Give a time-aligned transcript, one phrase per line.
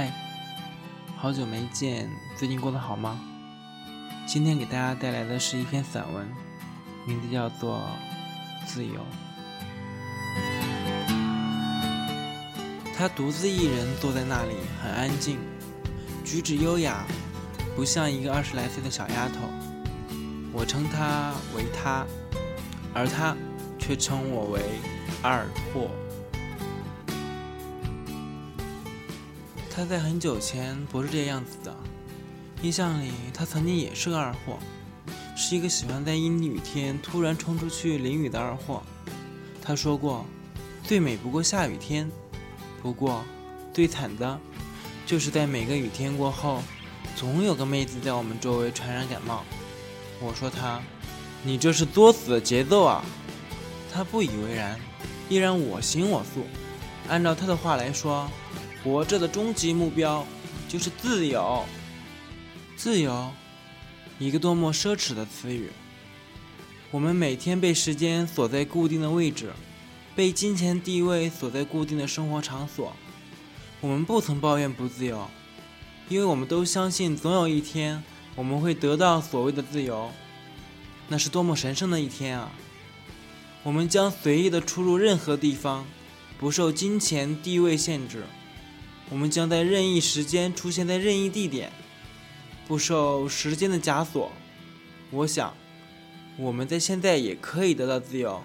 [0.00, 0.10] 嗨，
[1.14, 3.20] 好久没见，最近过得好吗？
[4.26, 6.26] 今天给大家带来的是一篇散文，
[7.06, 7.82] 名字叫做
[8.66, 8.94] 《自由》。
[12.96, 15.36] 他独自一人坐在那里，很安静，
[16.24, 17.04] 举止优雅，
[17.76, 19.34] 不像一个二十来岁的小丫头。
[20.50, 22.06] 我称他为他，
[22.94, 23.36] 而他
[23.78, 24.62] 却称我为
[25.20, 25.90] 二货。
[29.80, 31.74] 他在很久前不是这样子的，
[32.60, 34.58] 印象里他曾经也是个二货，
[35.34, 38.82] 是一个喜欢在阴雨天突然冲出去淋雨的二货。
[39.62, 40.26] 他说过，
[40.84, 42.10] 最美不过下雨天，
[42.82, 43.24] 不过
[43.72, 44.38] 最惨的，
[45.06, 46.62] 就是在每个雨天过后，
[47.16, 49.42] 总有个妹子在我们周围传染感冒。
[50.20, 50.78] 我说他，
[51.42, 53.02] 你这是作死的节奏啊！
[53.90, 54.78] 他不以为然，
[55.30, 56.44] 依然我行我素。
[57.08, 58.28] 按照他的话来说。
[58.82, 60.26] 活着的终极目标
[60.68, 61.64] 就是自由。
[62.76, 63.30] 自由，
[64.18, 65.70] 一个多么奢侈的词语。
[66.90, 69.52] 我们每天被时间锁在固定的位置，
[70.16, 72.94] 被金钱地位锁在固定的生活场所。
[73.80, 75.28] 我们不曾抱怨不自由，
[76.08, 78.02] 因为我们都相信总有一天
[78.34, 80.10] 我们会得到所谓的自由。
[81.08, 82.50] 那是多么神圣的一天啊！
[83.62, 85.84] 我们将随意的出入任何地方，
[86.38, 88.24] 不受金钱地位限制。
[89.10, 91.72] 我们将在任意时间出现在任意地点，
[92.68, 94.30] 不受时间的枷锁。
[95.10, 95.52] 我想，
[96.36, 98.40] 我们在现在也可以得到自由，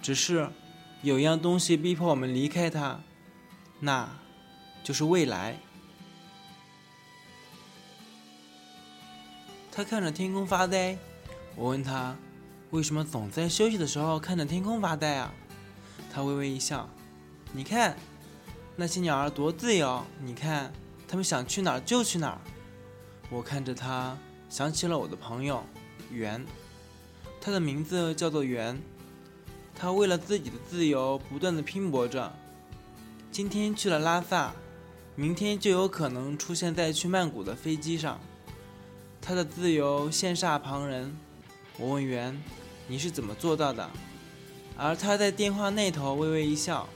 [0.00, 0.48] 只是
[1.02, 2.98] 有一样东西逼迫我们离开它，
[3.78, 4.08] 那
[4.82, 5.58] 就是未来。
[9.70, 10.96] 他看着天空发呆，
[11.54, 12.16] 我问他，
[12.70, 15.32] 为什么总在休息的时候看着天空发呆啊？
[16.10, 16.88] 他微微一笑，
[17.52, 17.94] 你看。
[18.76, 20.02] 那些鸟儿多自由！
[20.22, 20.72] 你看，
[21.06, 22.40] 它们想去哪儿就去哪儿。
[23.28, 24.16] 我看着它，
[24.48, 25.62] 想起了我的朋友
[26.10, 26.44] 圆，
[27.40, 28.80] 他的名字叫做圆。
[29.74, 32.32] 他为了自己的自由不断的拼搏着。
[33.30, 34.52] 今天去了拉萨，
[35.14, 38.20] 明天就有可能出现在去曼谷的飞机上。
[39.22, 41.16] 他的自由羡煞旁人。
[41.78, 42.42] 我问圆
[42.88, 43.88] ：“你是怎么做到的？”
[44.76, 46.88] 而他在电话那头微微一笑。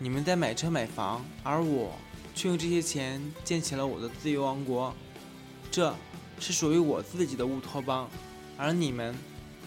[0.00, 1.92] 你们在买车买房，而我
[2.32, 4.94] 却用这些钱建起了我的自由王国。
[5.72, 5.92] 这
[6.38, 8.08] 是属于我自己的乌托邦，
[8.56, 9.12] 而你们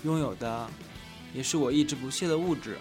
[0.06, 0.70] 拥有的
[1.34, 2.78] 也是我一直不屑的物质。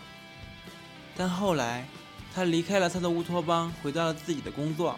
[1.17, 1.89] 但后来，
[2.33, 4.97] 他离开了他的乌托邦，回到了自己的工作。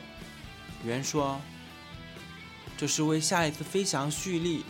[0.85, 1.41] 圆说
[2.77, 4.65] ：“这是为下一次飞翔蓄力。”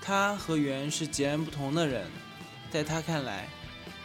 [0.00, 2.06] 他和圆是截然不同的人，
[2.70, 3.48] 在他看来。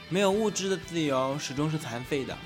[0.10, 2.38] 没有物质的自由始终是残废的，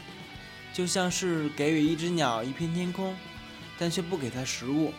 [0.73, 3.15] 就像是给予一只鸟一片天空，
[3.77, 4.93] 但却不给它食物。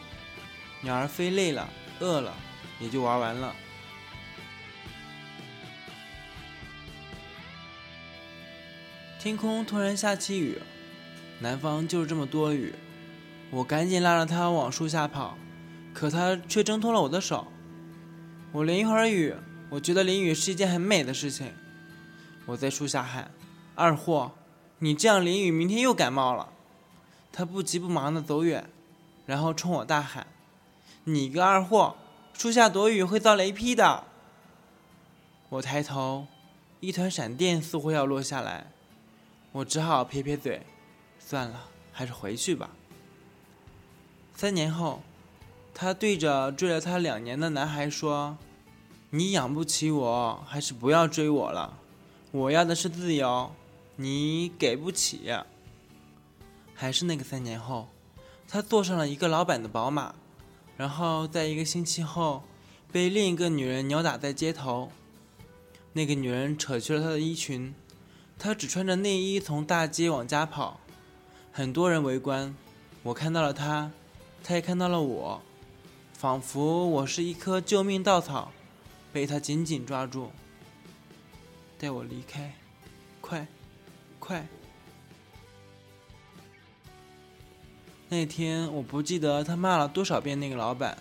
[0.80, 1.68] 鸟儿飞累了、
[2.00, 2.34] 饿了，
[2.78, 3.54] 也就玩完了。
[9.18, 10.58] 天空突然下起雨，
[11.40, 12.72] 南方就是这么多雨。
[13.50, 15.36] 我赶紧拉着它往树下跑，
[15.92, 17.46] 可它却挣脱了我的手。
[18.50, 19.34] 我淋一会儿雨，
[19.68, 21.52] 我觉得淋雨是一件很美的事情。
[22.46, 23.30] 我在树下喊
[23.74, 24.32] ：“二货，
[24.78, 26.48] 你这样淋雨，明天又感冒了。”
[27.32, 28.68] 他不急不忙地走远，
[29.24, 30.26] 然后冲我大喊
[31.04, 31.96] ：“你个二货，
[32.34, 34.04] 树下躲雨会遭雷劈的！”
[35.48, 36.26] 我抬头，
[36.80, 38.72] 一团闪电似乎要落下来，
[39.52, 40.66] 我只好撇撇嘴
[41.18, 42.70] ：“算了，还是回去吧。”
[44.34, 45.02] 三年后，
[45.72, 48.36] 他对着追了他两年的男孩说
[49.10, 51.78] ：“你养不起我，还是不要追我了。”
[52.32, 53.52] 我要的是自由，
[53.96, 55.30] 你给不起。
[56.74, 57.88] 还是那个三年后，
[58.48, 60.14] 他坐上了一个老板的宝马，
[60.78, 62.42] 然后在一个星期后，
[62.90, 64.90] 被另一个女人扭打在街头。
[65.92, 67.74] 那个女人扯去了他的衣裙，
[68.38, 70.80] 他只穿着内衣从大街往家跑，
[71.52, 72.56] 很多人围观。
[73.02, 73.90] 我看到了他，
[74.42, 75.42] 他也看到了我，
[76.14, 78.50] 仿佛我是一棵救命稻草，
[79.12, 80.30] 被他紧紧抓住。
[81.82, 82.54] 带我离开，
[83.20, 83.44] 快，
[84.20, 84.46] 快！
[88.08, 90.96] 那天我不记得他骂了多少遍那个老板，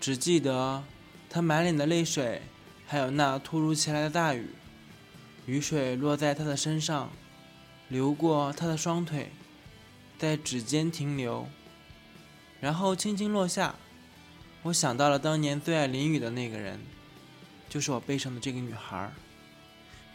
[0.00, 0.82] 只记得
[1.28, 2.40] 他满脸的泪水，
[2.86, 4.48] 还有那突如其来的大雨，
[5.44, 7.10] 雨水落在他的身上，
[7.88, 9.30] 流过他的双腿，
[10.16, 11.46] 在指尖停留，
[12.62, 13.74] 然后轻轻落下。
[14.62, 16.80] 我想到了当年最爱淋雨的那个人，
[17.68, 19.12] 就是我背上的这个女孩。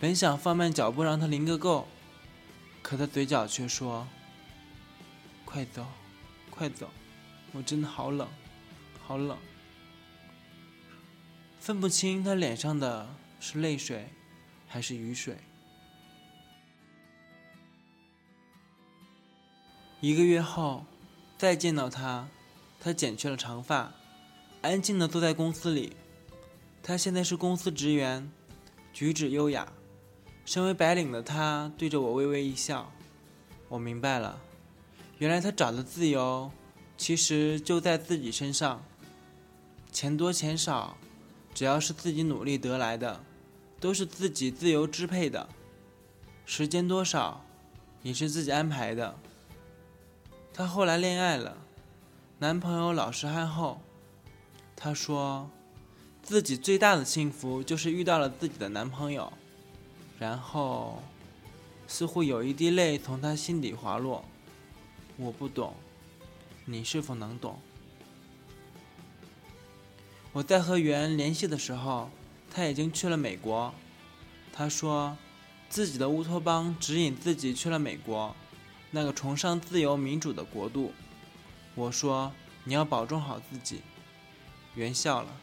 [0.04, 1.88] 本想放慢脚步让他淋个够，
[2.82, 4.06] 可他嘴角却说
[5.46, 5.88] ：“快走，
[6.50, 6.90] 快走！
[7.54, 8.28] 我真的好冷，
[9.02, 9.38] 好冷，
[11.58, 13.08] 分不清他脸上的
[13.40, 14.10] 是泪水
[14.68, 15.38] 还是雨水。
[20.02, 20.86] 一个月后，
[21.38, 22.28] 再见到他，
[22.78, 23.94] 他剪去了长发，
[24.64, 25.96] 安静的坐在公司里。
[26.84, 28.30] 他现在是公司职员，
[28.92, 29.72] 举止优雅。
[30.46, 32.92] 身为白领的他，对着我微微一笑。
[33.70, 34.40] 我明白了，
[35.18, 36.52] 原来他找的自由，
[36.98, 38.84] 其实就在自己身上。
[39.92, 40.98] 钱多钱少，
[41.54, 43.24] 只要是自己努力得来的，
[43.80, 45.48] 都是自己自由支配的。
[46.46, 47.46] 时间多少，
[48.02, 49.18] 也是自己安排的。
[50.54, 51.58] 她后来恋爱了，
[52.40, 53.82] 男朋友老实憨厚。
[54.76, 55.50] 她说，
[56.22, 59.32] 自己最大的幸福就是遇到了自己的男朋友。
[60.24, 61.04] 然后，
[61.86, 64.24] 似乎有一滴泪从他心底滑落。
[65.18, 65.76] 我不懂，
[66.64, 67.60] 你是否能懂？
[70.32, 72.10] 我在和袁联系的时候，
[72.50, 73.74] 他已经去了美国。
[74.54, 75.18] 他说，
[75.68, 78.34] 自己的乌托邦指引自己去了美国。
[78.92, 80.94] 那个崇尚自由民主的国度，
[81.76, 82.32] 我说
[82.64, 83.82] 你要保重好自己。
[84.76, 85.36] 袁笑了。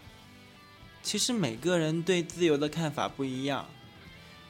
[1.03, 3.69] 其实每个人对自由的看法不一样，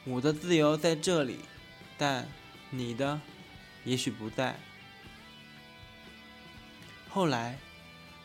[0.03, 1.39] 我的自由在这里，
[1.97, 2.27] 但
[2.71, 3.21] 你的
[3.85, 4.59] 也许不在。
[7.09, 7.59] 后来，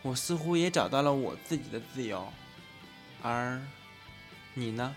[0.02, 2.32] 我似乎也找到了我自己的自由，
[3.22, 3.60] 而
[4.54, 4.94] 你呢？